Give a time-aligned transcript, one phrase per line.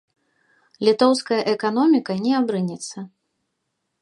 [0.87, 2.97] Літоўская эканоміка не абрынецца.